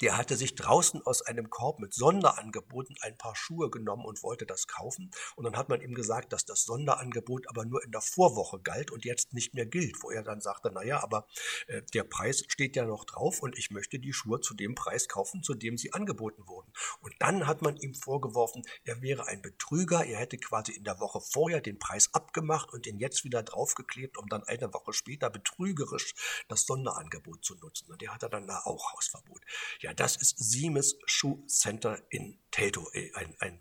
Der 0.00 0.16
hatte 0.16 0.36
sich 0.36 0.54
draußen 0.54 1.02
aus 1.02 1.22
einem 1.22 1.50
Korb 1.50 1.80
mit 1.80 1.94
Sonderangeboten 1.94 2.96
ein 3.00 3.16
paar 3.16 3.34
Schuhe 3.34 3.70
genommen 3.70 4.04
und 4.04 4.22
wollte 4.22 4.46
das 4.46 4.66
kaufen. 4.66 5.10
Und 5.36 5.44
dann 5.44 5.56
hat 5.56 5.68
man 5.68 5.80
ihm 5.80 5.94
gesagt, 5.94 6.32
dass 6.32 6.44
das 6.44 6.64
Sonderangebot 6.64 7.48
aber 7.48 7.64
nur 7.64 7.82
in 7.84 7.90
der 7.90 8.00
Vorwoche 8.00 8.60
galt 8.60 8.90
und 8.90 9.04
jetzt 9.04 9.32
nicht 9.32 9.54
mehr 9.54 9.66
gilt, 9.66 10.02
wo 10.02 10.10
er 10.10 10.22
dann 10.22 10.40
sagte, 10.40 10.70
naja, 10.70 11.02
aber 11.02 11.26
äh, 11.66 11.82
der 11.94 12.04
Preis 12.04 12.44
steht 12.48 12.76
ja 12.76 12.84
noch 12.84 13.04
drauf 13.04 13.40
und 13.40 13.58
ich 13.58 13.70
möchte 13.70 13.98
die 13.98 14.12
Schuhe 14.12 14.40
zu 14.40 14.54
dem 14.54 14.74
Preis 14.74 15.08
kaufen, 15.08 15.42
zu 15.42 15.54
dem 15.54 15.76
sie 15.76 15.92
angeboten 15.92 16.46
wurden. 16.46 16.72
Und 17.00 17.14
dann 17.18 17.46
hat 17.46 17.62
man 17.62 17.76
ihm 17.76 17.94
vorgeworfen, 17.94 18.62
er 18.84 19.02
wäre 19.02 19.26
ein 19.26 19.42
Betrüger, 19.42 20.04
er 20.04 20.18
hätte 20.18 20.38
quasi 20.38 20.72
in 20.72 20.84
der 20.84 21.00
Woche 21.00 21.20
vorher 21.20 21.60
den 21.60 21.78
Preis 21.78 22.10
abgemacht 22.12 22.72
und 22.72 22.86
den 22.86 22.98
jetzt 22.98 23.24
wieder 23.24 23.42
draufgeklebt, 23.42 24.16
um 24.16 24.28
dann 24.28 24.44
eine 24.44 24.72
Woche 24.72 24.92
später 24.92 25.30
betrügerisch 25.30 26.14
das 26.48 26.66
Sonderangebot 26.66 27.44
zu 27.44 27.54
nutzen. 27.56 27.90
Und 27.90 28.00
der 28.00 28.14
hatte 28.14 28.28
dann 28.28 28.46
da 28.46 28.60
auch 28.64 28.92
Hausverbot. 28.92 29.40
Ja, 29.80 29.94
das 29.94 30.16
ist 30.16 30.38
Siemens 30.38 30.96
Shoe 31.06 31.46
Center 31.46 32.02
in 32.10 32.38
Teltow, 32.50 32.88
äh, 32.94 33.12
ein, 33.14 33.34
ein 33.38 33.58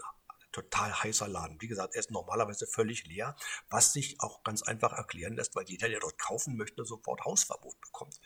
total 0.52 0.92
heißer 0.92 1.28
Laden. 1.28 1.62
Wie 1.62 1.68
gesagt, 1.68 1.94
er 1.94 2.00
ist 2.00 2.10
normalerweise 2.10 2.66
völlig 2.66 3.06
leer, 3.06 3.36
was 3.70 3.94
sich 3.94 4.20
auch 4.20 4.44
ganz 4.44 4.64
einfach 4.64 4.94
erklären 4.94 5.36
lässt, 5.36 5.56
weil 5.56 5.66
jeder, 5.68 5.88
der 5.90 6.00
dort 6.00 6.18
kaufen 6.18 6.58
möchte, 6.58 6.84
sofort 6.86 7.24
Hausverbot 7.26 7.80
bekommt. 7.80 8.20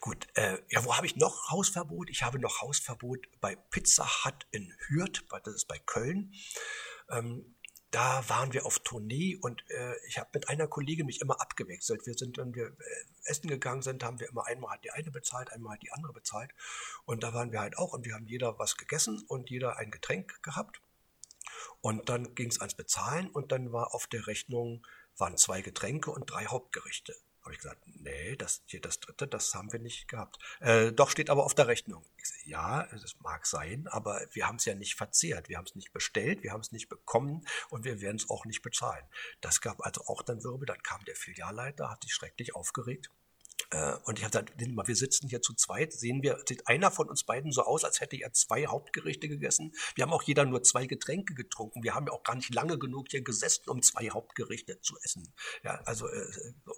Gut, 0.00 0.26
äh, 0.34 0.58
ja, 0.68 0.84
wo 0.84 0.94
habe 0.94 1.06
ich 1.06 1.16
noch 1.16 1.50
Hausverbot? 1.50 2.10
Ich 2.10 2.22
habe 2.22 2.38
noch 2.38 2.60
Hausverbot 2.60 3.26
bei 3.40 3.56
Pizza 3.56 4.06
Hut 4.24 4.46
in 4.50 4.74
Hürth, 4.88 5.24
das 5.44 5.54
ist 5.54 5.68
bei 5.68 5.78
Köln. 5.78 6.34
Ähm, 7.08 7.56
da 7.92 8.26
waren 8.28 8.52
wir 8.54 8.64
auf 8.64 8.78
Tournee 8.80 9.36
und 9.36 9.62
äh, 9.70 9.94
ich 10.08 10.18
habe 10.18 10.30
mit 10.32 10.48
einer 10.48 10.66
Kollegin 10.66 11.06
mich 11.06 11.20
immer 11.20 11.40
abgewechselt. 11.40 12.06
Wir 12.06 12.14
sind, 12.14 12.38
wenn 12.38 12.54
wir 12.54 12.66
äh, 12.66 13.04
essen 13.24 13.48
gegangen 13.48 13.82
sind, 13.82 14.02
haben 14.02 14.18
wir 14.18 14.28
immer 14.28 14.46
einmal 14.46 14.78
die 14.82 14.90
eine 14.90 15.10
bezahlt, 15.10 15.52
einmal 15.52 15.78
die 15.78 15.92
andere 15.92 16.14
bezahlt. 16.14 16.50
Und 17.04 17.22
da 17.22 17.34
waren 17.34 17.52
wir 17.52 17.60
halt 17.60 17.76
auch 17.76 17.92
und 17.92 18.06
wir 18.06 18.14
haben 18.14 18.26
jeder 18.26 18.58
was 18.58 18.78
gegessen 18.78 19.22
und 19.28 19.50
jeder 19.50 19.76
ein 19.76 19.90
Getränk 19.90 20.42
gehabt. 20.42 20.80
Und 21.82 22.08
dann 22.08 22.34
ging 22.34 22.48
es 22.48 22.60
ans 22.60 22.74
Bezahlen 22.74 23.28
und 23.28 23.52
dann 23.52 23.72
war 23.72 23.94
auf 23.94 24.06
der 24.06 24.26
Rechnung 24.26 24.86
waren 25.18 25.36
zwei 25.36 25.60
Getränke 25.60 26.10
und 26.10 26.30
drei 26.30 26.46
Hauptgerichte. 26.46 27.14
Habe 27.42 27.52
ich 27.52 27.60
gesagt, 27.60 27.82
nee, 27.86 28.36
das 28.36 28.62
hier 28.66 28.80
das 28.80 29.00
dritte, 29.00 29.26
das 29.26 29.54
haben 29.54 29.70
wir 29.70 29.80
nicht 29.80 30.08
gehabt. 30.08 30.38
Äh, 30.60 30.92
doch 30.92 31.10
steht 31.10 31.28
aber 31.28 31.44
auf 31.44 31.54
der 31.54 31.66
Rechnung. 31.66 32.04
Ich 32.16 32.24
ja, 32.44 32.86
das 32.90 33.18
mag 33.20 33.46
sein, 33.46 33.86
aber 33.88 34.20
wir 34.32 34.46
haben 34.46 34.56
es 34.56 34.64
ja 34.64 34.74
nicht 34.74 34.94
verzehrt, 34.94 35.48
wir 35.48 35.58
haben 35.58 35.66
es 35.66 35.74
nicht 35.74 35.92
bestellt, 35.92 36.42
wir 36.42 36.52
haben 36.52 36.60
es 36.60 36.72
nicht 36.72 36.88
bekommen 36.88 37.46
und 37.70 37.84
wir 37.84 38.00
werden 38.00 38.16
es 38.16 38.30
auch 38.30 38.44
nicht 38.44 38.62
bezahlen. 38.62 39.04
Das 39.40 39.60
gab 39.60 39.84
also 39.84 40.02
auch 40.06 40.22
dann 40.22 40.42
Wirbel. 40.44 40.66
Dann 40.66 40.82
kam 40.82 41.04
der 41.04 41.16
Filialleiter, 41.16 41.90
hat 41.90 42.02
sich 42.02 42.14
schrecklich 42.14 42.54
aufgeregt 42.54 43.10
äh, 43.72 43.94
und 44.04 44.18
ich 44.18 44.24
habe 44.24 44.44
gesagt, 44.44 44.88
wir 44.88 44.96
sitzen 44.96 45.28
hier 45.28 45.40
zu 45.40 45.54
zweit, 45.54 45.92
sehen 45.92 46.22
wir, 46.22 46.38
sieht 46.46 46.68
einer 46.68 46.90
von 46.90 47.08
uns 47.08 47.24
beiden 47.24 47.52
so 47.52 47.62
aus, 47.62 47.84
als 47.84 48.00
hätte 48.00 48.16
er 48.16 48.32
zwei 48.32 48.66
Hauptgerichte 48.66 49.28
gegessen. 49.28 49.72
Wir 49.94 50.02
haben 50.02 50.12
auch 50.12 50.22
jeder 50.22 50.44
nur 50.44 50.62
zwei 50.62 50.86
Getränke 50.86 51.34
getrunken. 51.34 51.82
Wir 51.82 51.94
haben 51.94 52.06
ja 52.06 52.12
auch 52.12 52.22
gar 52.22 52.36
nicht 52.36 52.54
lange 52.54 52.78
genug 52.78 53.06
hier 53.10 53.22
gesessen, 53.22 53.68
um 53.68 53.82
zwei 53.82 54.10
Hauptgerichte 54.10 54.80
zu 54.80 54.96
essen. 55.02 55.32
Ja, 55.62 55.80
also 55.84 56.08
äh, 56.08 56.32
so. 56.64 56.74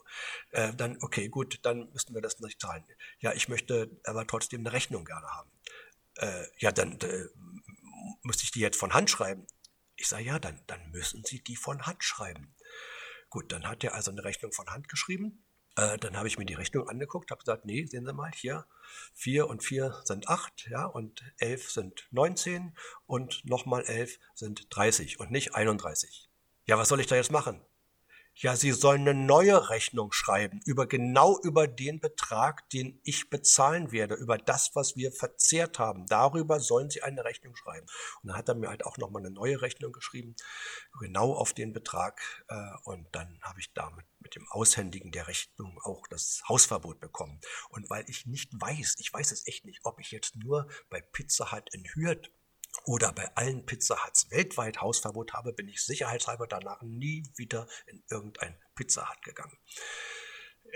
äh, 0.53 0.75
dann, 0.75 0.99
okay, 1.03 1.29
gut, 1.29 1.61
dann 1.63 1.91
müssten 1.93 2.15
wir 2.15 2.23
das 2.23 2.39
nicht 2.41 2.61
zahlen. 2.61 2.85
Ja, 3.19 3.33
ich 3.33 3.49
möchte 3.49 3.91
aber 4.05 4.27
trotzdem 4.27 4.61
eine 4.61 4.73
Rechnung 4.73 5.05
gerne 5.05 5.27
haben. 5.27 5.51
Äh, 6.17 6.45
ja, 6.59 6.73
dann 6.73 7.01
äh, 7.01 7.27
müsste 8.23 8.45
ich 8.45 8.53
die 8.53 8.61
jetzt 8.61 8.79
von 8.79 8.95
Hand 8.95 9.11
schreiben. 9.11 9.47
Ich 9.97 10.09
sage, 10.09 10.25
ja, 10.25 10.39
dann, 10.39 10.61
dann 10.67 10.91
müssen 10.91 11.25
Sie 11.25 11.43
die 11.43 11.57
von 11.57 11.87
Hand 11.87 12.03
schreiben. 12.03 12.55
Gut, 13.31 13.53
dann 13.53 13.69
hat 13.69 13.85
er 13.85 13.95
also 13.95 14.11
eine 14.11 14.25
Rechnung 14.25 14.53
von 14.53 14.69
Hand 14.69 14.89
geschrieben 14.89 15.45
äh, 15.77 15.99
dann 15.99 16.17
habe 16.17 16.29
ich 16.29 16.39
mir 16.39 16.45
die 16.45 16.55
Rechnung 16.55 16.89
angeguckt, 16.89 17.31
habe 17.31 17.41
gesagt, 17.41 17.65
nee, 17.65 17.85
sehen 17.87 18.07
Sie 18.07 18.13
mal, 18.13 18.31
hier, 18.33 18.67
vier 19.13 19.49
und 19.49 19.63
vier 19.63 20.01
sind 20.05 20.29
acht, 20.29 20.69
ja, 20.69 20.85
und 20.85 21.23
elf 21.39 21.71
sind 21.71 22.07
19 22.13 22.77
und 23.07 23.45
nochmal 23.45 23.85
elf 23.85 24.19
sind 24.35 24.67
30 24.71 25.19
und 25.19 25.31
nicht 25.31 25.55
31. 25.55 26.31
Ja, 26.67 26.79
was 26.79 26.89
soll 26.89 27.01
ich 27.01 27.07
da 27.07 27.17
jetzt 27.17 27.33
machen? 27.33 27.61
Ja, 28.37 28.57
Sie 28.57 28.73
sollen 28.73 29.03
eine 29.03 29.15
neue 29.15 29.71
Rechnung 29.71 30.11
schreiben 30.11 30.61
über 30.65 30.89
genau 30.89 31.39
über 31.41 31.69
den 31.69 32.01
Betrag, 32.01 32.69
den 32.71 33.01
ich 33.05 33.31
bezahlen 33.31 33.93
werde, 33.93 34.17
über 34.17 34.39
das, 34.39 34.73
was 34.75 34.97
wir 34.97 35.13
verzehrt 35.13 35.79
haben. 35.79 36.07
Darüber 36.07 36.59
sollen 36.59 36.91
Sie 36.91 37.01
eine 37.03 37.25
Rechnung 37.25 37.55
schreiben. 37.55 37.87
Und 38.23 38.29
dann 38.29 38.37
hat 38.37 38.49
er 38.49 38.57
mir 38.57 38.71
halt 38.71 38.85
auch 38.85 38.99
nochmal 38.99 39.23
eine 39.25 39.31
neue 39.31 39.63
Rechnung 39.63 39.93
geschrieben, 39.93 40.35
genau 40.99 41.33
auf 41.33 41.53
den 41.53 41.73
Betrag. 41.73 42.21
Äh, 42.49 42.57
und 42.83 43.07
dann 43.13 43.39
habe 43.43 43.61
ich 43.61 43.73
damit 43.73 44.05
mit 44.19 44.35
dem 44.35 44.49
Aushändigen 44.51 45.13
der 45.13 45.29
Rechnung 45.29 45.79
auch 45.85 46.05
das 46.09 46.43
Hausverbot 46.49 46.99
bekommen. 46.99 47.41
Und 47.69 47.89
weil 47.89 48.05
ich 48.09 48.27
nicht 48.27 48.51
weiß, 48.53 48.97
ich 48.99 49.13
weiß 49.13 49.31
es 49.31 49.47
echt 49.47 49.65
nicht, 49.65 49.79
ob 49.85 50.01
ich 50.01 50.11
jetzt 50.11 50.35
nur 50.35 50.69
bei 50.91 51.01
Pizza 51.01 51.53
Hut 51.53 51.73
in 51.73 51.85
Hürth 51.95 52.33
oder 52.85 53.13
bei 53.13 53.35
allen 53.37 53.65
Pizza 53.67 54.05
Huts 54.05 54.31
weltweit 54.31 54.81
Hausverbot 54.81 55.33
habe, 55.33 55.53
bin 55.53 55.69
ich 55.69 55.85
sicherheitshalber 55.85 56.47
danach 56.47 56.83
nie 56.83 57.25
wieder 57.37 57.69
in 57.87 58.03
irgendein 58.11 58.59
Pizza 58.75 59.09
Hut 59.09 59.23
gegangen. 59.23 59.57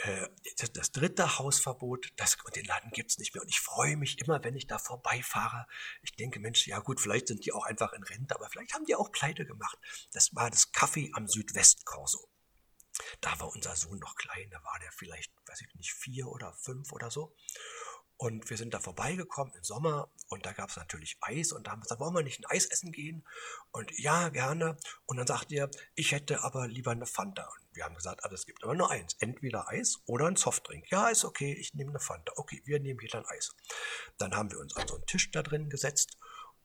Äh, 0.02 0.28
das 0.74 0.92
dritte 0.92 1.38
Hausverbot, 1.38 2.12
das, 2.16 2.36
und 2.44 2.54
den 2.54 2.64
Laden 2.64 2.90
gibt's 2.92 3.18
nicht 3.18 3.34
mehr. 3.34 3.42
Und 3.42 3.48
ich 3.48 3.60
freue 3.60 3.96
mich 3.96 4.20
immer, 4.20 4.42
wenn 4.44 4.54
ich 4.54 4.66
da 4.66 4.78
vorbeifahre. 4.78 5.66
Ich 6.02 6.12
denke, 6.12 6.38
Mensch, 6.38 6.66
ja 6.66 6.78
gut, 6.78 7.00
vielleicht 7.00 7.26
sind 7.26 7.44
die 7.44 7.52
auch 7.52 7.64
einfach 7.64 7.92
in 7.92 8.04
Rente, 8.04 8.34
aber 8.34 8.48
vielleicht 8.48 8.74
haben 8.74 8.84
die 8.84 8.94
auch 8.94 9.10
pleite 9.10 9.44
gemacht. 9.44 9.76
Das 10.12 10.34
war 10.34 10.50
das 10.50 10.70
Kaffee 10.72 11.10
am 11.14 11.26
Südwestkorso. 11.26 12.30
Da 13.20 13.38
war 13.40 13.48
unser 13.48 13.76
Sohn 13.76 13.98
noch 13.98 14.16
klein, 14.16 14.50
da 14.50 14.62
war 14.62 14.78
der 14.80 14.92
vielleicht, 14.92 15.32
weiß 15.46 15.62
ich 15.62 15.74
nicht, 15.74 15.92
vier 15.92 16.28
oder 16.28 16.52
fünf 16.52 16.92
oder 16.92 17.10
so. 17.10 17.34
Und 18.18 18.50
wir 18.50 18.56
sind 18.56 18.74
da 18.74 18.80
vorbeigekommen 18.80 19.54
im 19.54 19.62
Sommer 19.62 20.10
und 20.28 20.44
da 20.44 20.52
gab 20.52 20.70
es 20.70 20.76
natürlich 20.76 21.16
Eis 21.20 21.52
und 21.52 21.66
da 21.66 21.70
haben 21.70 21.78
wir 21.78 21.84
gesagt, 21.84 22.00
wollen 22.00 22.14
wir 22.14 22.22
nicht 22.24 22.40
ein 22.40 22.50
Eis 22.50 22.66
essen 22.66 22.90
gehen? 22.90 23.24
Und 23.70 23.96
ja, 23.96 24.28
gerne. 24.28 24.76
Und 25.06 25.18
dann 25.18 25.26
sagt 25.26 25.52
er, 25.52 25.70
ich 25.94 26.10
hätte 26.10 26.42
aber 26.42 26.66
lieber 26.66 26.90
eine 26.90 27.06
Fanta. 27.06 27.44
Und 27.44 27.76
wir 27.76 27.84
haben 27.84 27.94
gesagt, 27.94 28.24
also 28.24 28.34
es 28.34 28.44
gibt 28.44 28.64
aber 28.64 28.74
nur 28.74 28.90
eins, 28.90 29.14
entweder 29.20 29.68
Eis 29.68 30.00
oder 30.06 30.26
ein 30.26 30.34
Softdrink. 30.34 30.90
Ja, 30.90 31.08
ist 31.08 31.24
okay, 31.24 31.52
ich 31.52 31.74
nehme 31.74 31.90
eine 31.90 32.00
Fanta. 32.00 32.32
Okay, 32.36 32.60
wir 32.64 32.80
nehmen 32.80 32.98
hier 32.98 33.08
dann 33.08 33.24
Eis. 33.26 33.54
Dann 34.18 34.34
haben 34.34 34.50
wir 34.50 34.58
uns 34.58 34.76
an 34.76 34.88
so 34.88 34.96
einen 34.96 35.06
Tisch 35.06 35.30
da 35.30 35.42
drin 35.44 35.70
gesetzt 35.70 36.18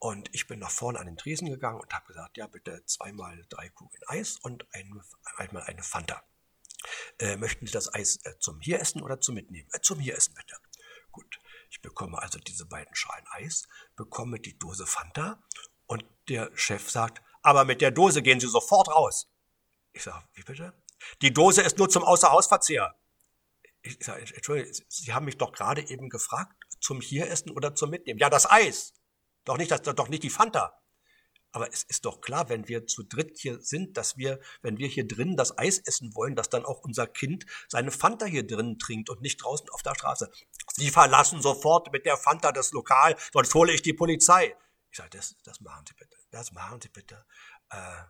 und 0.04 0.30
ich 0.34 0.48
bin 0.48 0.60
nach 0.60 0.70
vorne 0.70 1.00
an 1.00 1.06
den 1.06 1.16
Tresen 1.16 1.50
gegangen 1.50 1.80
und 1.80 1.94
habe 1.94 2.08
gesagt, 2.08 2.36
ja 2.36 2.48
bitte 2.48 2.84
zweimal 2.86 3.46
drei 3.48 3.70
Kugeln 3.70 4.04
Eis 4.08 4.38
und 4.38 4.66
ein, 4.74 5.02
einmal 5.38 5.64
eine 5.64 5.82
Fanta. 5.82 6.22
Äh, 7.20 7.38
möchten 7.38 7.66
Sie 7.66 7.72
das 7.72 7.94
Eis 7.94 8.18
äh, 8.26 8.38
zum 8.40 8.60
hier 8.60 8.82
essen 8.82 9.02
oder 9.02 9.22
zum 9.22 9.36
mitnehmen? 9.36 9.70
Äh, 9.72 9.80
zum 9.80 10.00
hier 10.00 10.18
essen 10.18 10.34
bitte. 10.34 10.58
Gut. 11.14 11.40
Ich 11.74 11.82
bekomme 11.82 12.22
also 12.22 12.38
diese 12.38 12.68
beiden 12.68 12.94
Schalen 12.94 13.26
Eis, 13.32 13.68
bekomme 13.96 14.40
die 14.40 14.56
Dose 14.60 14.86
Fanta 14.86 15.42
und 15.88 16.06
der 16.30 16.56
Chef 16.56 16.92
sagt, 16.92 17.24
aber 17.42 17.66
mit 17.66 17.82
der 17.82 17.90
Dose 17.90 18.22
gehen 18.22 18.40
Sie 18.40 18.48
sofort 18.48 18.90
raus. 18.90 19.28
Ich 19.92 20.04
sage, 20.04 20.24
wie 20.34 20.44
bitte? 20.44 20.74
Die 21.24 21.34
Dose 21.34 21.64
ist 21.64 21.80
nur 21.80 21.90
zum 21.90 22.04
Außerhausverzehr. 22.04 22.96
Ich 23.82 23.98
sage, 24.06 24.22
Entschuldigung, 24.36 24.72
Sie 24.88 25.14
haben 25.14 25.26
mich 25.26 25.40
doch 25.40 25.52
gerade 25.52 25.82
eben 25.90 26.10
gefragt, 26.10 26.54
zum 26.80 27.02
Hieressen 27.02 27.50
oder 27.50 27.74
zum 27.74 27.90
Mitnehmen. 27.90 28.20
Ja, 28.20 28.30
das 28.30 28.50
Eis. 28.50 28.94
Doch 29.44 29.58
nicht, 29.58 29.72
das, 29.72 29.82
doch 29.82 30.10
nicht 30.10 30.22
die 30.22 30.30
Fanta. 30.30 30.80
Aber 31.54 31.72
es 31.72 31.84
ist 31.84 32.04
doch 32.06 32.20
klar, 32.20 32.50
wenn 32.50 32.68
wir 32.68 32.88
zu 32.88 33.04
dritt 33.04 33.38
hier 33.38 33.62
sind, 33.62 33.96
dass 33.96 34.18
wir, 34.18 34.40
wenn 34.64 34.80
wir 34.80 34.88
hier 34.88 35.08
drinnen 35.08 35.38
das 35.38 35.58
Eis 35.58 35.78
essen 35.78 36.16
wollen, 36.16 36.36
dass 36.36 36.50
dann 36.50 36.66
auch 36.66 36.82
unser 36.82 37.06
Kind 37.06 37.46
seine 37.70 37.92
Fanta 37.92 38.26
hier 38.26 38.46
drinnen 38.46 38.80
trinkt 38.80 39.10
und 39.10 39.22
nicht 39.22 39.38
draußen 39.38 39.70
auf 39.70 39.84
der 39.84 39.94
Straße. 39.94 40.32
Sie 40.74 40.90
verlassen 40.90 41.42
sofort 41.44 41.94
mit 41.94 42.08
der 42.08 42.18
Fanta 42.18 42.52
das 42.52 42.72
Lokal, 42.72 43.16
sonst 43.32 43.54
hole 43.54 43.72
ich 43.72 43.84
die 43.84 43.94
Polizei. 43.94 44.56
Ich 44.90 44.98
sage, 44.98 45.12
das, 45.12 45.36
das 45.44 45.62
machen 45.62 45.86
Sie 45.88 45.94
bitte. 45.94 46.18
Das 46.32 46.52
machen 46.52 46.82
Sie 46.82 46.90
bitte. 46.90 47.24
Äh, 47.74 48.04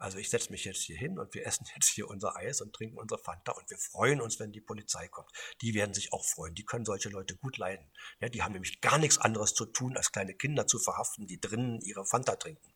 also 0.00 0.16
ich 0.16 0.30
setze 0.30 0.50
mich 0.50 0.64
jetzt 0.64 0.82
hier 0.82 0.96
hin 0.96 1.18
und 1.18 1.34
wir 1.34 1.46
essen 1.46 1.66
jetzt 1.74 1.90
hier 1.90 2.08
unser 2.08 2.34
Eis 2.34 2.62
und 2.62 2.72
trinken 2.72 2.98
unsere 2.98 3.20
Fanta 3.22 3.52
und 3.52 3.68
wir 3.68 3.76
freuen 3.76 4.20
uns, 4.22 4.40
wenn 4.40 4.50
die 4.50 4.62
Polizei 4.62 5.08
kommt. 5.08 5.30
Die 5.60 5.74
werden 5.74 5.92
sich 5.92 6.12
auch 6.12 6.24
freuen. 6.24 6.54
Die 6.54 6.64
können 6.64 6.86
solche 6.86 7.10
Leute 7.10 7.36
gut 7.36 7.58
leiden. 7.58 7.86
Ja, 8.18 8.30
die 8.30 8.42
haben 8.42 8.52
nämlich 8.52 8.80
gar 8.80 8.98
nichts 8.98 9.18
anderes 9.18 9.52
zu 9.52 9.66
tun, 9.66 9.96
als 9.98 10.10
kleine 10.10 10.34
Kinder 10.34 10.66
zu 10.66 10.78
verhaften, 10.78 11.26
die 11.26 11.38
drinnen 11.38 11.80
ihre 11.82 12.06
Fanta 12.06 12.36
trinken. 12.36 12.72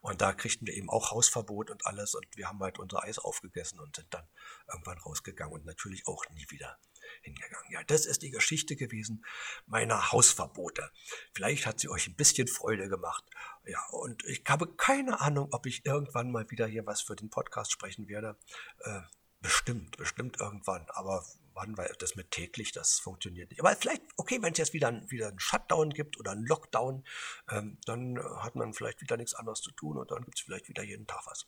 Und 0.00 0.20
da 0.20 0.34
kriegten 0.34 0.66
wir 0.66 0.74
eben 0.74 0.90
auch 0.90 1.10
Hausverbot 1.10 1.70
und 1.70 1.86
alles 1.86 2.14
und 2.14 2.26
wir 2.36 2.48
haben 2.48 2.60
halt 2.60 2.78
unser 2.78 3.02
Eis 3.02 3.18
aufgegessen 3.18 3.80
und 3.80 3.96
sind 3.96 4.12
dann 4.12 4.28
irgendwann 4.70 4.98
rausgegangen 4.98 5.54
und 5.54 5.64
natürlich 5.64 6.06
auch 6.06 6.22
nie 6.30 6.46
wieder 6.50 6.78
hingegangen. 7.22 7.70
Ja, 7.70 7.82
das 7.84 8.06
ist 8.06 8.22
die 8.22 8.30
Geschichte 8.30 8.76
gewesen 8.76 9.24
meiner 9.66 10.12
Hausverbote. 10.12 10.90
Vielleicht 11.34 11.66
hat 11.66 11.80
sie 11.80 11.88
euch 11.88 12.06
ein 12.08 12.16
bisschen 12.16 12.48
Freude 12.48 12.88
gemacht. 12.88 13.24
Ja, 13.66 13.84
und 13.90 14.24
ich 14.24 14.42
habe 14.48 14.74
keine 14.76 15.20
Ahnung, 15.20 15.48
ob 15.52 15.66
ich 15.66 15.84
irgendwann 15.84 16.30
mal 16.32 16.50
wieder 16.50 16.66
hier 16.66 16.86
was 16.86 17.02
für 17.02 17.16
den 17.16 17.30
Podcast 17.30 17.72
sprechen 17.72 18.08
werde. 18.08 18.36
Äh, 18.80 19.00
bestimmt, 19.40 19.96
bestimmt 19.96 20.40
irgendwann. 20.40 20.86
Aber 20.90 21.24
wann, 21.58 21.76
weil 21.76 21.92
das 21.98 22.14
mit 22.14 22.30
täglich, 22.30 22.72
das 22.72 22.98
funktioniert 22.98 23.50
nicht. 23.50 23.60
Aber 23.60 23.74
vielleicht, 23.76 24.02
okay, 24.16 24.40
wenn 24.40 24.52
es 24.52 24.58
jetzt 24.58 24.72
wieder, 24.72 25.02
wieder 25.10 25.28
einen 25.28 25.40
Shutdown 25.40 25.90
gibt 25.90 26.18
oder 26.18 26.32
einen 26.32 26.46
Lockdown, 26.46 27.04
ähm, 27.50 27.78
dann 27.84 28.18
hat 28.40 28.54
man 28.54 28.72
vielleicht 28.74 29.00
wieder 29.00 29.16
nichts 29.16 29.34
anderes 29.34 29.60
zu 29.60 29.72
tun 29.72 29.96
und 29.96 30.10
dann 30.10 30.24
gibt 30.24 30.38
es 30.38 30.44
vielleicht 30.44 30.68
wieder 30.68 30.82
jeden 30.82 31.06
Tag 31.06 31.26
was. 31.26 31.46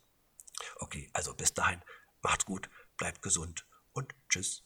Okay, 0.76 1.11
also 1.12 1.35
bis 1.35 1.55
dahin, 1.55 1.81
macht's 2.23 2.45
gut, 2.45 2.69
bleibt 2.97 3.23
gesund 3.23 3.67
und 3.93 4.14
tschüss. 4.29 4.64